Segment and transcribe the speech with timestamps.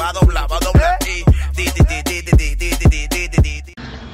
[0.00, 0.98] Va a doblar, va a doblar.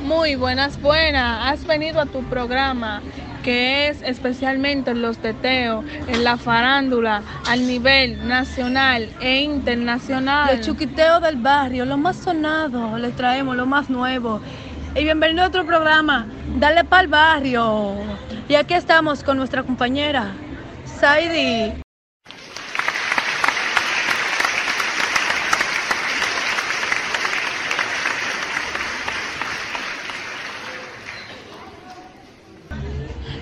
[0.02, 1.52] Muy buenas, buenas.
[1.52, 3.02] Has venido a tu programa
[3.42, 10.56] que es especialmente los teteos, en la farándula, al nivel nacional e internacional.
[10.56, 14.40] Los chuquiteos del barrio, lo más sonado, les traemos lo más nuevo.
[14.94, 16.26] Y bienvenido a otro programa,
[16.58, 17.94] Dale Pa'l Barrio.
[18.48, 20.32] Y aquí estamos con nuestra compañera,
[20.84, 21.87] Saidi.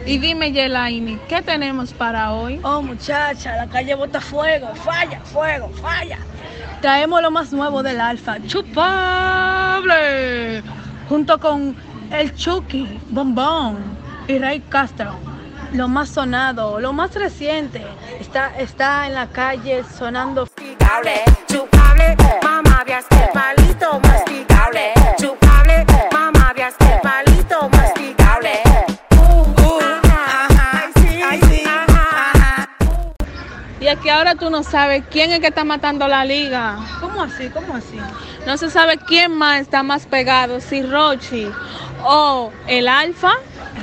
[0.07, 2.61] Y dime, Yelaini, ¿qué tenemos para hoy?
[2.63, 6.19] Oh, muchacha, la calle bota fuego, falla, fuego, falla.
[6.81, 9.93] Traemos lo más nuevo del Alfa, chupable,
[11.09, 11.75] junto con
[12.13, 13.79] el Chucky, Bombón
[14.29, 15.17] y Ray Castro.
[15.73, 17.85] Lo más sonado, lo más reciente,
[18.21, 20.43] está, está en la calle sonando.
[20.43, 22.85] masticable, chupable, mamá
[33.87, 36.77] Y que ahora tú no sabes quién es que está matando la liga.
[37.01, 37.49] ¿Cómo así?
[37.51, 37.97] ¿Cómo así?
[38.45, 41.49] No se sabe quién más está más pegado, si Rochi
[42.03, 43.35] o el Alfa.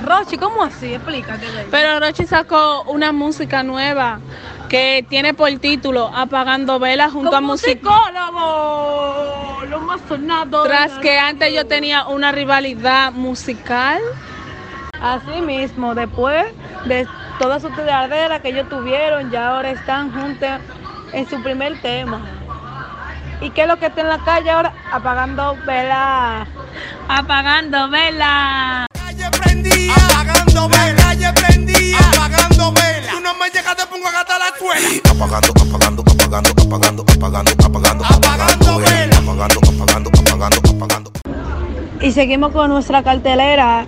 [0.04, 0.94] Rochi, ¿cómo así?
[0.94, 1.46] Explícate.
[1.72, 4.20] Pero Rochi sacó una música nueva
[4.68, 7.72] que tiene por título Apagando Velas junto a música.
[7.72, 10.64] psicólogo, lo más sonado.
[10.64, 14.02] Tras que antes yo tenía una rivalidad musical.
[15.02, 16.46] Así mismo, después
[16.86, 17.08] de
[17.40, 20.50] toda su tiradera que ellos tuvieron, ya ahora están juntos
[21.12, 22.22] en su primer tema.
[23.42, 24.74] ¿Y qué es lo que está en la calle ahora?
[24.92, 26.48] Apagando velas.
[27.10, 28.88] Apagando velas.
[28.94, 30.96] Calle prendía, apagando vela.
[31.04, 33.12] Calle prendía, apagando vela.
[33.12, 34.88] Tú no me llegas, te pongo a gastar la escuela.
[35.10, 39.18] apagando, apagando, apagando, apagando, apagando, apagando, Apagando vela.
[39.18, 41.12] apagando, apagando, apagando, apagando.
[42.02, 43.86] Y seguimos con nuestra cartelera.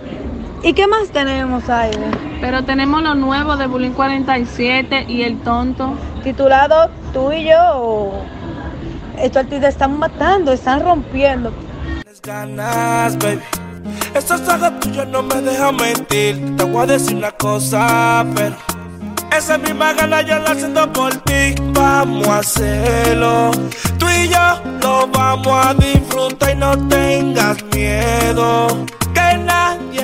[0.66, 1.92] ¿Y qué más tenemos ahí?
[2.40, 5.96] Pero tenemos lo nuevo de Bullying 47 y el tonto.
[6.24, 8.14] Titulado Tú y yo.
[9.16, 11.52] Estos artistas están matando, están rompiendo.
[12.02, 13.38] Tienes ganas, baby.
[14.12, 16.56] Estos tragos tuyos no me dejan mentir.
[16.56, 18.56] Te voy a decir una cosa, pero
[19.38, 21.54] esa misma gana yo la siento por ti.
[21.74, 23.52] Vamos a hacerlo.
[23.98, 28.84] Tú y yo lo vamos a disfrutar y no tengas miedo.
[29.14, 29.95] Que nadie.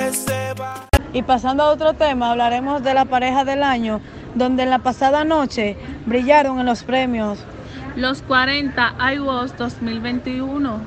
[1.13, 4.01] Y pasando a otro tema, hablaremos de la pareja del año,
[4.33, 7.37] donde en la pasada noche brillaron en los premios.
[7.95, 10.81] Los 40 iWOS 2021.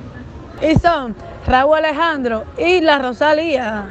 [0.61, 1.15] Y son
[1.47, 3.85] Raúl Alejandro y la Rosalía.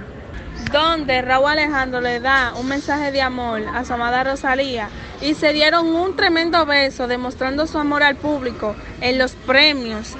[0.71, 4.91] Donde Raúl Alejandro le da un mensaje de amor a su amada Rosalía
[5.23, 10.15] y se dieron un tremendo beso demostrando su amor al público en los premios.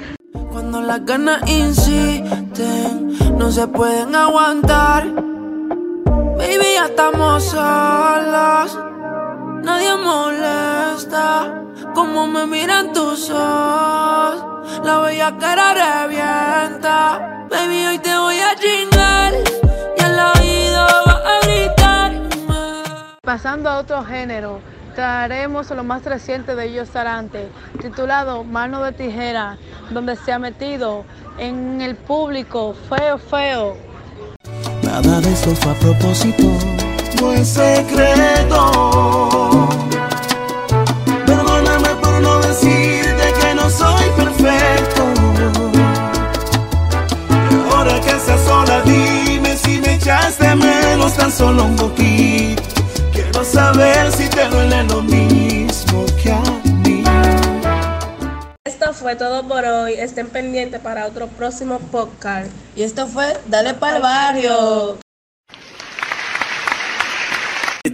[0.49, 5.26] Cuando las ganas insisten, no se pueden aguantar.
[6.77, 8.79] Ya estamos solos.
[9.63, 11.63] Nadie molesta.
[11.95, 14.79] Como me miran tus ojos.
[14.83, 17.47] La bella cara revienta.
[17.49, 19.33] Baby, hoy te voy a chingar.
[19.97, 22.83] Y al oído vas a gritarme.
[23.23, 24.59] Pasando a otro género,
[24.93, 27.49] traeremos lo más reciente de ellos Sarante,
[27.81, 29.57] titulado Mano de Tijera,
[29.89, 31.05] donde se ha metido
[31.39, 33.86] en el público feo, feo.
[35.03, 36.43] Nada de eso fue a propósito.
[37.21, 38.71] No es secreto.
[41.23, 45.03] Perdóname por no decirte que no soy perfecto.
[47.51, 52.63] Y ahora que estás sola, dime si me echaste menos tan solo un poquito.
[53.13, 56.56] Quiero saber si te duele lo mismo que a
[58.97, 59.93] fue todo por hoy.
[59.93, 62.49] Estén pendientes para otro próximo podcast.
[62.75, 64.97] Y esto fue Dale para el barrio.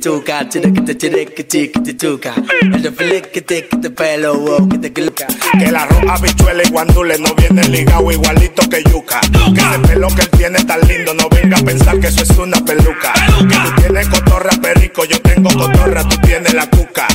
[0.02, 2.34] Tuca, chiquiti, tuca.
[2.62, 5.28] El fliquiti, que te pelo, wow, que te gluca.
[5.58, 9.22] Que el arroz, habichuela y guandule no viene ligado igualito que yuca.
[9.54, 12.38] Que ese pelo que él tiene tan lindo, no venga a pensar que eso es
[12.38, 13.14] una peluca.
[13.50, 17.08] Que tú tienes cotorra perico, yo tengo cotorra, tú tienes la cuca.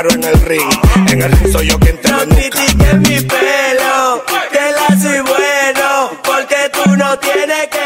[0.00, 0.70] En el ring.
[1.08, 6.10] En el ring soy yo quien te No critiques mi pelo, que la soy bueno,
[6.22, 7.77] porque tú no tienes que